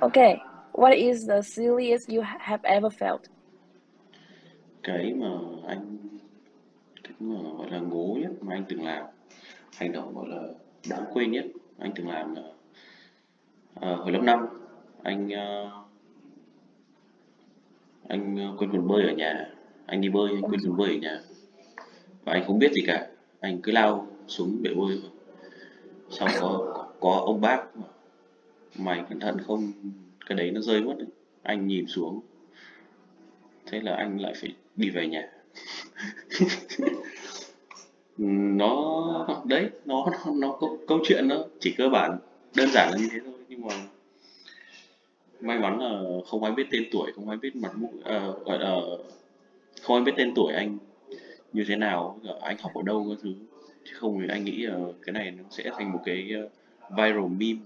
Okay. 0.00 0.36
What 0.72 0.94
is 0.96 1.28
the 1.28 1.42
silliest 1.42 2.08
you 2.08 2.22
ha- 2.22 2.38
have 2.40 2.62
ever 2.70 2.92
felt? 3.02 3.18
cái 4.82 5.14
mà 5.14 5.26
anh 5.66 5.96
cái 7.04 7.12
mà 7.20 7.34
gọi 7.58 7.70
là 7.70 7.78
ngố 7.78 8.16
nhất 8.20 8.30
mà 8.40 8.54
anh 8.54 8.64
từng 8.68 8.84
làm 8.84 9.04
hành 9.76 9.92
động 9.92 10.14
gọi 10.14 10.28
là 10.28 10.42
đáng 10.90 11.04
quên 11.12 11.30
nhất 11.32 11.46
anh 11.78 11.92
từng 11.96 12.08
làm 12.08 12.34
là 12.34 12.42
ờ, 13.74 13.94
hồi 13.94 14.12
lớp 14.12 14.22
5 14.22 14.46
anh 15.02 15.28
ờ, 15.30 15.70
anh 18.08 18.36
ờ, 18.36 18.56
quên 18.58 18.70
quần 18.70 18.88
bơi 18.88 19.02
ở 19.02 19.12
nhà 19.12 19.46
anh 19.86 20.00
đi 20.00 20.08
bơi 20.08 20.30
anh 20.34 20.42
quên 20.42 20.60
quần 20.64 20.76
bơi 20.76 20.88
ở 20.88 20.98
nhà 21.02 21.20
và 22.28 22.34
anh 22.34 22.44
không 22.46 22.58
biết 22.58 22.72
gì 22.72 22.82
cả. 22.86 23.06
Anh 23.40 23.60
cứ 23.62 23.72
lao 23.72 24.06
xuống 24.26 24.62
bể 24.62 24.70
bơi 24.74 25.00
sau 26.10 26.28
xong 26.28 26.40
có 26.40 26.86
có 27.00 27.22
ông 27.26 27.40
bác 27.40 27.62
mày 28.78 29.04
cẩn 29.08 29.20
thận 29.20 29.36
không? 29.46 29.72
Cái 30.26 30.38
đấy 30.38 30.50
nó 30.50 30.60
rơi 30.60 30.80
mất 30.80 30.94
anh 31.42 31.66
nhìn 31.66 31.86
xuống. 31.86 32.20
Thế 33.66 33.80
là 33.80 33.94
anh 33.96 34.20
lại 34.20 34.34
phải 34.40 34.54
đi 34.76 34.90
về 34.90 35.06
nhà. 35.06 35.28
Nó 38.56 39.26
đấy 39.44 39.70
nó 39.84 40.06
nó, 40.12 40.32
nó 40.34 40.56
câu, 40.60 40.78
câu 40.88 40.98
chuyện 41.04 41.28
nó 41.28 41.44
chỉ 41.60 41.74
cơ 41.78 41.88
bản 41.88 42.18
đơn 42.56 42.68
giản 42.72 42.90
là 42.92 42.98
như 42.98 43.08
thế 43.12 43.18
thôi. 43.24 43.34
Nhưng 43.48 43.66
mà 43.66 43.74
may 45.40 45.58
mắn 45.58 45.80
là 45.80 46.02
không 46.26 46.44
ai 46.44 46.52
biết 46.52 46.66
tên 46.70 46.88
tuổi 46.92 47.12
không 47.12 47.28
ai 47.28 47.38
biết 47.38 47.56
mặt 47.56 47.72
mũi 47.76 47.90
uh, 47.98 48.46
gọi 48.46 48.58
là 48.58 48.76
không 49.82 49.96
ai 49.96 50.04
biết 50.04 50.12
tên 50.16 50.32
tuổi 50.34 50.52
anh 50.52 50.78
như 51.52 51.64
thế 51.68 51.76
nào 51.76 52.18
anh 52.40 52.56
học 52.60 52.74
ở 52.74 52.82
đâu 52.82 53.06
các 53.10 53.18
thứ 53.22 53.34
chứ 53.84 53.92
không 53.98 54.20
thì 54.20 54.28
anh 54.28 54.44
nghĩ 54.44 54.66
là 54.66 54.78
cái 55.02 55.12
này 55.12 55.30
nó 55.30 55.44
sẽ 55.50 55.70
thành 55.76 55.92
một 55.92 56.00
cái 56.04 56.30
ờ, 56.32 56.48
viral 56.90 57.28
meme 57.38 57.60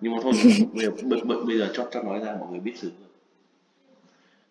nhưng 0.00 0.12
mà 0.12 0.18
thôi 0.22 0.32
bây 0.74 0.84
giờ 0.84 0.90
bây, 1.02 1.20
bây, 1.24 1.38
bây 1.46 1.58
giờ 1.58 1.70
chót 1.74 1.88
cho 1.90 2.02
nói 2.02 2.18
ra 2.18 2.36
mọi 2.40 2.50
người 2.50 2.60
biết 2.60 2.76
xử 2.76 2.90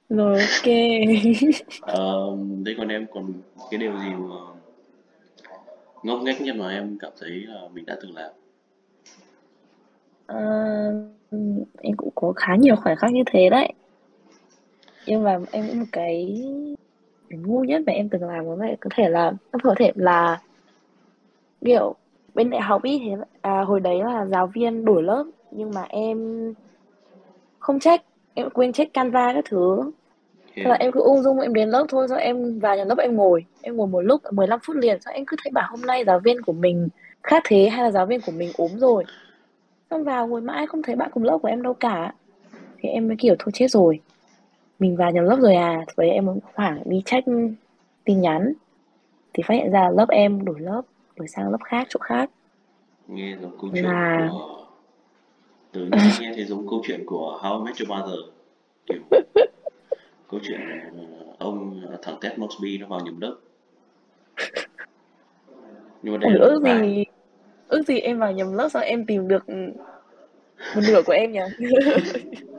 rồi 0.09 0.41
ok. 0.41 0.65
ờ, 1.81 2.37
thế 2.65 2.75
còn 2.77 2.87
em 2.87 3.05
còn 3.13 3.33
cái 3.71 3.77
điều 3.77 3.99
gì 3.99 4.09
mà 4.09 4.35
ngốc 6.03 6.21
nghếch 6.21 6.41
nhất 6.41 6.55
mà 6.55 6.69
em 6.69 6.97
cảm 6.99 7.11
thấy 7.19 7.29
là 7.29 7.61
mình 7.73 7.85
đã 7.85 7.97
từng 8.01 8.15
làm 8.15 8.31
Ờ, 10.27 10.37
em 11.81 11.97
cũng 11.97 12.09
có 12.15 12.33
khá 12.35 12.55
nhiều 12.55 12.75
khoảnh 12.75 12.95
khắc 12.95 13.11
như 13.11 13.23
thế 13.25 13.49
đấy. 13.49 13.73
Nhưng 15.05 15.23
mà 15.23 15.39
em 15.51 15.67
cũng 15.67 15.79
một 15.79 15.85
cái 15.91 16.43
cái 17.35 17.43
ngu 17.45 17.63
nhất 17.63 17.81
mà 17.85 17.93
em 17.93 18.09
từng 18.09 18.23
làm 18.23 18.45
có 18.45 18.57
thể 18.61 18.75
có 18.81 18.89
thể 18.95 19.09
là 19.09 19.33
có 19.63 19.75
thể 19.77 19.91
là 19.95 20.41
kiểu 21.65 21.95
bên 22.33 22.49
đại 22.49 22.61
học 22.61 22.83
ý 22.83 22.99
thế 22.99 23.23
à, 23.41 23.61
hồi 23.61 23.79
đấy 23.79 23.99
là 24.03 24.25
giáo 24.25 24.47
viên 24.47 24.85
đổi 24.85 25.03
lớp 25.03 25.25
nhưng 25.51 25.71
mà 25.73 25.85
em 25.89 26.53
không 27.59 27.79
check 27.79 28.05
em 28.33 28.49
quên 28.49 28.73
check 28.73 28.93
Canva 28.93 29.33
các 29.33 29.45
thứ. 29.49 29.91
Thế 30.55 30.63
là 30.63 30.75
em 30.75 30.91
cứ 30.91 30.99
ung 30.99 31.21
dung 31.21 31.39
em 31.39 31.53
đến 31.53 31.69
lớp 31.69 31.85
thôi 31.89 32.07
Xong 32.07 32.17
em 32.17 32.59
vào 32.59 32.77
nhà 32.77 32.83
lớp 32.83 32.97
em 32.97 33.15
ngồi 33.15 33.45
Em 33.61 33.77
ngồi 33.77 33.87
một 33.87 34.01
lúc 34.01 34.21
15 34.31 34.59
phút 34.63 34.75
liền 34.75 35.01
Xong 35.01 35.13
em 35.13 35.25
cứ 35.25 35.37
thấy 35.43 35.51
bảo 35.51 35.67
hôm 35.71 35.81
nay 35.81 36.03
giáo 36.07 36.19
viên 36.19 36.41
của 36.41 36.53
mình 36.53 36.89
khác 37.23 37.43
thế 37.45 37.69
Hay 37.69 37.83
là 37.83 37.91
giáo 37.91 38.05
viên 38.05 38.21
của 38.21 38.31
mình 38.31 38.51
ốm 38.57 38.71
rồi. 38.77 39.03
Xong 39.89 40.03
vào 40.03 40.27
ngồi 40.27 40.41
mãi 40.41 40.67
không 40.67 40.81
thấy 40.81 40.95
bạn 40.95 41.09
cùng 41.13 41.23
lớp 41.23 41.37
của 41.41 41.47
em 41.47 41.61
đâu 41.61 41.73
cả. 41.73 42.13
Thì 42.77 42.89
em 42.89 43.07
mới 43.07 43.17
kiểu 43.19 43.35
thôi 43.39 43.51
chết 43.53 43.67
rồi 43.71 43.99
mình 44.79 44.95
vào 44.95 45.11
nhầm 45.11 45.23
lớp 45.25 45.37
rồi 45.41 45.55
à? 45.55 45.85
Vậy 45.95 46.09
em 46.09 46.27
hoảng 46.53 46.81
đi 46.85 47.01
check 47.05 47.27
tin 48.03 48.21
nhắn. 48.21 48.53
Thì 49.33 49.43
phát 49.43 49.53
hiện 49.53 49.71
ra 49.71 49.89
lớp 49.89 50.09
em 50.09 50.45
đổi 50.45 50.59
lớp 50.59 50.81
đổi 51.15 51.27
sang 51.27 51.49
lớp 51.51 51.57
khác 51.65 51.87
chỗ 51.89 51.99
khác. 51.99 52.29
Nghe 53.07 53.37
giống 53.41 53.57
câu 53.61 53.69
chuyện 53.73 53.83
là 53.83 54.29
của 54.31 54.65
từ 55.71 55.89
nghe 56.19 56.31
thấy 56.35 56.45
giống 56.45 56.67
câu 56.69 56.81
chuyện 56.87 57.03
của 57.05 57.39
How 57.43 57.59
I 57.59 57.63
Met 57.63 57.75
Your 57.79 57.89
Mother. 57.89 58.19
Kiểu 58.85 58.99
câu 60.29 60.39
chuyện 60.43 60.59
ờ, 60.97 61.25
ông 61.39 61.81
ờ, 61.89 61.97
thằng 62.01 62.17
Ted 62.21 62.39
Mosby 62.39 62.77
nó 62.77 62.87
vào 62.87 62.99
nhầm 62.99 63.21
lớp. 63.21 63.35
Nhưng 66.01 66.13
mà 66.13 66.17
đây 66.17 66.33
một 66.33 66.39
ước 66.39 66.61
gì 66.63 67.03
ước 67.67 67.81
gì 67.87 67.99
em 67.99 68.19
vào 68.19 68.31
nhầm 68.31 68.53
lớp 68.53 68.69
sao 68.69 68.81
em 68.81 69.05
tìm 69.05 69.27
được 69.27 69.49
một 70.75 70.81
nửa 70.87 71.01
của 71.05 71.13
em 71.13 71.31
nhỉ 71.31 71.39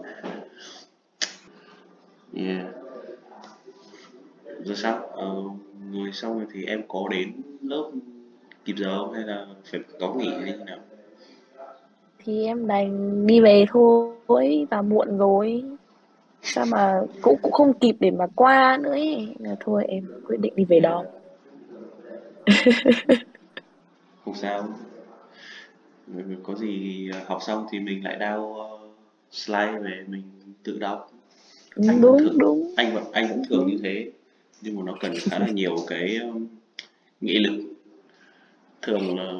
yeah. 2.36 2.66
rồi 4.64 4.76
sao? 4.76 5.10
Ờ, 5.14 5.34
ngồi 5.92 6.12
xong 6.12 6.38
rồi 6.38 6.46
thì 6.52 6.64
em 6.64 6.82
có 6.88 7.08
đến 7.10 7.32
lớp 7.62 7.90
kịp 8.64 8.74
giờ 8.78 8.98
không? 8.98 9.12
Hay 9.14 9.24
là 9.24 9.46
phải 9.64 9.80
có 10.00 10.14
nghỉ 10.14 10.28
hay 10.30 10.52
như 10.58 10.64
nào? 10.64 10.78
Thì 12.24 12.44
em 12.44 12.66
đành 12.66 13.26
đi 13.26 13.40
về 13.40 13.64
thôi 13.68 14.66
và 14.70 14.82
muộn 14.82 15.18
rồi. 15.18 15.62
Sao 16.42 16.66
mà 16.66 17.00
cũng 17.22 17.36
cũng 17.42 17.52
không 17.52 17.78
kịp 17.78 17.96
để 18.00 18.10
mà 18.10 18.26
qua 18.34 18.78
nữa 18.82 18.90
ấy. 18.90 19.36
Là 19.38 19.56
thôi 19.60 19.84
em 19.88 20.08
quyết 20.28 20.36
định 20.40 20.52
đi 20.56 20.64
về 20.64 20.80
đón 20.80 21.06
không 24.24 24.34
sao. 24.34 24.68
Ừ, 26.16 26.22
có 26.42 26.54
gì 26.54 27.10
học 27.26 27.38
xong 27.42 27.66
thì 27.70 27.80
mình 27.80 28.04
lại 28.04 28.16
ờ, 28.20 28.38
slide 29.30 29.78
về 29.78 30.04
mình 30.08 30.22
tự 30.64 30.78
đọc 30.78 31.15
anh 31.76 31.86
vẫn 31.86 32.00
đúng 32.00 32.18
thường 32.18 32.38
đúng. 32.38 32.74
anh 32.76 32.94
vẫn 32.94 33.04
anh 33.12 33.28
vẫn 33.28 33.42
thường 33.48 33.66
như 33.66 33.78
thế 33.82 34.10
nhưng 34.60 34.76
mà 34.76 34.82
nó 34.86 34.96
cần 35.00 35.12
khá 35.22 35.38
là 35.38 35.48
nhiều 35.48 35.76
cái 35.86 36.16
um, 36.16 36.46
nghị 37.20 37.38
lực. 37.38 37.62
Thường 38.82 39.18
là 39.18 39.32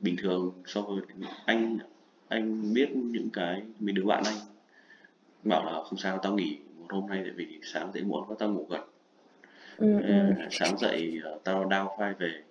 bình 0.00 0.16
thường 0.18 0.52
so 0.66 0.80
với 0.80 1.00
anh 1.44 1.78
anh 2.28 2.74
biết 2.74 2.88
những 2.96 3.30
cái 3.32 3.62
mấy 3.80 3.92
đứa 3.92 4.04
bạn 4.04 4.22
anh 4.26 4.36
bảo 5.42 5.64
là 5.64 5.82
không 5.84 5.98
sao 5.98 6.18
tao 6.18 6.34
nghỉ 6.34 6.58
một 6.78 6.86
hôm 6.88 7.06
nay 7.06 7.20
tại 7.22 7.32
vì 7.36 7.58
sáng 7.62 7.92
dậy 7.92 8.02
muộn 8.02 8.24
quá 8.28 8.36
tao 8.38 8.48
ngủ 8.52 8.66
gật. 8.70 8.84
Ừ, 9.76 9.86
Ờ, 10.02 10.08
ừ. 10.08 10.34
sáng 10.50 10.78
dậy 10.78 11.20
ờ, 11.22 11.38
tao 11.44 11.68
down 11.68 11.96
file 11.96 12.14
về. 12.18 12.42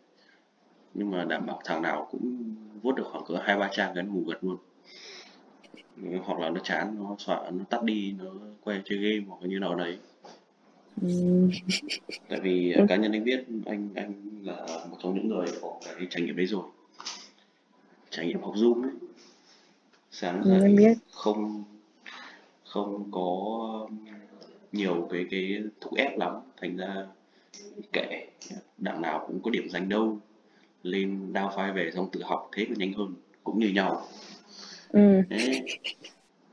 Nhưng 0.94 1.12
mà 1.12 1.26
đảm 1.26 1.46
bảo 1.46 1.62
thằng 1.66 1.82
nào 1.82 2.08
cũng 2.12 2.56
vuốt 2.82 2.96
được 2.96 3.04
khoảng 3.12 3.26
cỡ 3.26 3.34
hai 3.44 3.58
ba 3.58 3.70
trang 3.72 3.92
cái 3.96 4.04
ngủ 4.04 4.24
gật 4.28 4.44
luôn 4.44 4.58
hoặc 6.24 6.40
là 6.40 6.50
nó 6.50 6.60
chán 6.64 6.96
nó 7.00 7.16
soạn 7.20 7.58
nó 7.58 7.64
tắt 7.70 7.84
đi 7.84 8.16
nó 8.18 8.26
quay 8.64 8.82
chơi 8.86 8.98
game 8.98 9.26
hoặc 9.28 9.38
như 9.48 9.60
nào 9.60 9.76
đấy. 9.76 9.98
Ừ. 11.02 11.08
tại 12.30 12.40
vì 12.40 12.74
Ừ, 12.74 12.86
cá 12.90 12.96
nhân 12.96 13.12
anh 13.12 13.24
biết 13.24 13.46
anh 13.66 13.90
anh 13.96 14.14
là 14.44 14.66
một 14.90 14.98
trong 15.04 15.16
những 15.16 15.28
người 15.28 15.48
có 15.62 15.80
cái 15.86 16.08
trải 16.10 16.22
nghiệm 16.22 16.36
đấy 16.36 16.46
rồi. 16.46 16.64
Trải 18.10 18.26
nghiệm 18.26 18.42
học 18.42 18.56
Zoom 18.56 18.84
ấy. 18.84 18.92
Sáng 20.12 20.42
ừ, 20.44 20.52
em 20.52 20.62
dậy 20.62 20.76
biết. 20.78 20.98
không 21.12 21.64
không 22.66 23.12
có 23.12 23.88
nhiều 24.72 25.08
cái 25.12 25.26
cái 25.32 25.64
thúc 25.82 25.96
ép 25.96 26.18
lắm. 26.18 26.34
Thành 26.62 26.78
ra 26.78 27.08
kệ. 27.94 28.28
Đằng 28.78 29.02
nào 29.02 29.24
cũng 29.28 29.40
có 29.42 29.52
điểm 29.52 29.70
danh 29.70 29.90
đâu. 29.90 30.18
Lên 30.84 31.34
down 31.34 31.50
file 31.50 31.74
về 31.74 31.92
xong 31.94 32.10
tự 32.12 32.24
học 32.24 32.50
thế 32.56 32.66
mà 32.70 32.76
nhanh 32.78 32.94
hơn 32.94 33.14
cũng 33.44 33.60
như 33.60 33.68
nhau 33.70 34.08
ừ. 34.90 35.22
thế 35.30 35.66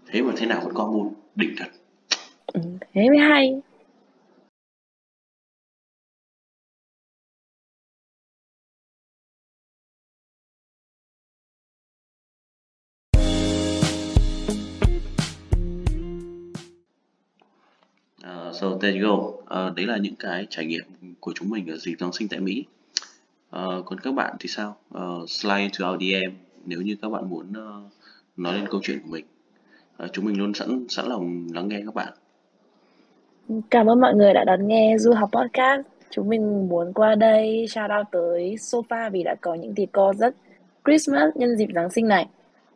thế 0.06 0.22
mà 0.22 0.32
thế 0.36 0.46
nào 0.46 0.60
vẫn 0.64 0.74
có 0.74 0.86
môn 0.86 1.12
đỉnh 1.34 1.54
thật 1.58 1.68
ừ. 2.46 2.60
thế 2.94 3.08
mới 3.08 3.18
hay 3.18 3.60
Uh, 18.26 18.54
so 18.60 18.78
there 18.80 19.00
you 19.00 19.08
go. 19.08 19.14
Uh, 19.14 19.74
đấy 19.76 19.86
là 19.86 19.96
những 19.96 20.14
cái 20.16 20.46
trải 20.50 20.66
nghiệm 20.66 20.84
của 21.20 21.32
chúng 21.34 21.50
mình 21.50 21.70
ở 21.70 21.76
dịp 21.76 21.96
Giáng 22.00 22.12
sinh 22.12 22.28
tại 22.28 22.40
Mỹ. 22.40 22.64
Uh, 23.56 23.86
còn 23.86 24.00
các 24.00 24.14
bạn 24.14 24.36
thì 24.40 24.48
sao? 24.48 24.76
Uh, 24.94 25.30
slide 25.30 25.60
into 25.60 25.90
our 25.90 26.00
DM 26.00 26.34
nếu 26.64 26.82
như 26.82 26.96
các 27.02 27.08
bạn 27.08 27.30
muốn 27.30 27.50
uh, 27.50 27.92
nói 28.36 28.54
lên 28.54 28.64
câu 28.70 28.80
chuyện 28.84 28.98
của 29.02 29.08
mình. 29.10 29.24
à, 29.96 30.06
chúng 30.12 30.24
mình 30.24 30.38
luôn 30.38 30.54
sẵn 30.54 30.84
sẵn 30.88 31.06
lòng 31.06 31.46
lắng 31.54 31.68
nghe 31.68 31.80
các 31.84 31.94
bạn. 31.94 32.12
Cảm 33.70 33.86
ơn 33.86 34.00
mọi 34.00 34.14
người 34.14 34.34
đã 34.34 34.44
đón 34.44 34.68
nghe 34.68 34.96
Du 34.98 35.12
học 35.12 35.30
Podcast. 35.32 35.86
Chúng 36.10 36.28
mình 36.28 36.68
muốn 36.68 36.92
qua 36.92 37.14
đây 37.14 37.66
shout 37.68 37.90
out 37.98 38.06
tới 38.12 38.54
Sofa 38.58 39.10
vì 39.10 39.22
đã 39.22 39.34
có 39.40 39.54
những 39.54 39.74
decor 39.76 40.16
rất 40.18 40.34
Christmas 40.84 41.34
nhân 41.34 41.56
dịp 41.56 41.68
Giáng 41.74 41.90
sinh 41.90 42.08
này. 42.08 42.26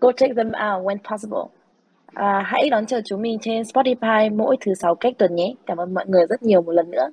Go 0.01 0.13
check 0.13 0.37
them 0.37 0.47
out 0.47 0.87
when 0.87 0.97
possible. 1.11 1.61
À, 2.07 2.43
hãy 2.47 2.71
đón 2.71 2.87
chờ 2.87 3.01
chúng 3.05 3.23
mình 3.23 3.39
trên 3.43 3.63
Spotify 3.63 4.37
mỗi 4.37 4.57
thứ 4.61 4.75
sáu 4.75 4.95
cách 4.95 5.15
tuần 5.19 5.35
nhé. 5.35 5.55
Cảm 5.67 5.79
ơn 5.79 5.95
mọi 5.95 6.07
người 6.07 6.27
rất 6.29 6.43
nhiều 6.43 6.63
một 6.63 6.73
lần 6.73 6.91
nữa. 6.91 7.11